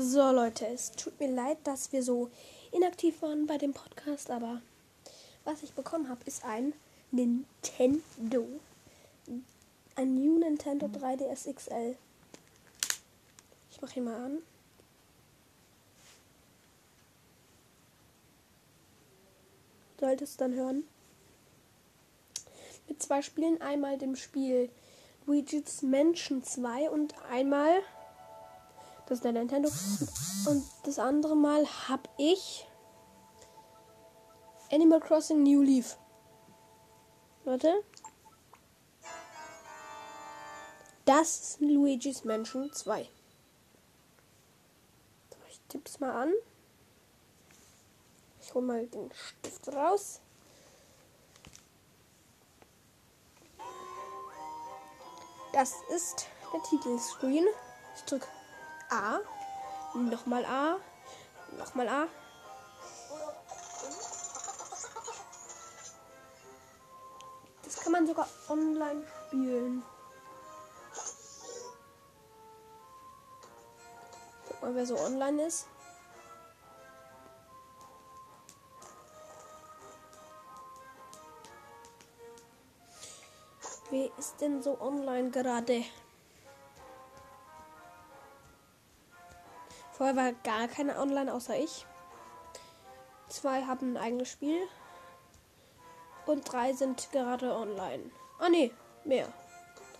So 0.00 0.30
Leute, 0.30 0.64
es 0.68 0.92
tut 0.92 1.18
mir 1.18 1.28
leid, 1.28 1.58
dass 1.64 1.90
wir 1.90 2.04
so 2.04 2.30
inaktiv 2.70 3.20
waren 3.20 3.48
bei 3.48 3.58
dem 3.58 3.72
Podcast, 3.74 4.30
aber 4.30 4.62
was 5.42 5.64
ich 5.64 5.72
bekommen 5.72 6.08
habe, 6.08 6.20
ist 6.24 6.44
ein 6.44 6.72
Nintendo. 7.10 8.46
Ein 9.96 10.14
New 10.14 10.38
Nintendo 10.38 10.86
3DS 10.86 11.52
XL. 11.52 11.96
Ich 13.72 13.82
mache 13.82 13.98
ihn 13.98 14.04
mal 14.04 14.24
an. 14.24 14.38
Solltest 19.98 20.30
es 20.30 20.36
dann 20.36 20.54
hören. 20.54 20.84
Mit 22.86 23.02
zwei 23.02 23.20
Spielen. 23.20 23.60
Einmal 23.60 23.98
dem 23.98 24.14
Spiel 24.14 24.70
Luigi's 25.26 25.82
Mansion 25.82 26.44
2 26.44 26.88
und 26.88 27.16
einmal 27.32 27.82
das 29.08 29.18
ist 29.18 29.24
der 29.24 29.32
Nintendo. 29.32 29.70
Und 30.46 30.64
das 30.84 30.98
andere 30.98 31.34
Mal 31.34 31.66
habe 31.88 32.02
ich 32.18 32.68
Animal 34.70 35.00
Crossing 35.00 35.42
New 35.42 35.62
Leaf. 35.62 35.96
Warte. 37.44 37.82
Das 41.06 41.40
ist 41.40 41.60
Luigi's 41.60 42.24
Mansion 42.24 42.70
2. 42.70 43.08
Ich 45.48 45.60
tipp's 45.68 46.00
mal 46.00 46.12
an. 46.12 46.32
Ich 48.42 48.52
hole 48.52 48.66
mal 48.66 48.86
den 48.86 49.10
Stift 49.12 49.68
raus. 49.68 50.20
Das 55.54 55.72
ist 55.94 56.26
der 56.52 56.62
Titelscreen. 56.62 57.46
Ich 57.96 58.04
drücke 58.04 58.28
A. 58.90 59.18
Nochmal 59.94 60.44
A. 60.44 60.76
Nochmal 61.58 61.88
A. 61.88 62.06
Das 67.62 67.76
kann 67.76 67.92
man 67.92 68.06
sogar 68.06 68.28
online 68.48 69.04
spielen. 69.26 69.82
Guck 74.48 74.62
mal, 74.62 74.74
wer 74.74 74.86
so 74.86 74.98
online 74.98 75.46
ist. 75.46 75.66
Wer 83.90 84.10
ist 84.18 84.40
denn 84.40 84.62
so 84.62 84.78
online 84.80 85.30
gerade? 85.30 85.84
Vorher 89.98 90.14
war 90.14 90.32
gar 90.44 90.68
keiner 90.68 91.00
online 91.00 91.34
außer 91.34 91.58
ich. 91.58 91.84
Zwei 93.28 93.64
haben 93.64 93.94
ein 93.94 93.96
eigenes 93.96 94.30
Spiel. 94.30 94.62
Und 96.24 96.50
drei 96.50 96.72
sind 96.72 97.10
gerade 97.10 97.52
online. 97.52 98.12
Ah 98.38 98.48
ne, 98.48 98.70
mehr. 99.04 99.26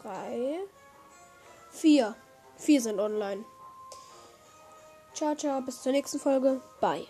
Drei. 0.00 0.60
Vier. 1.72 2.14
Vier 2.56 2.80
sind 2.80 3.00
online. 3.00 3.44
Ciao, 5.14 5.34
ciao, 5.34 5.60
bis 5.62 5.82
zur 5.82 5.90
nächsten 5.90 6.20
Folge. 6.20 6.60
Bye. 6.80 7.08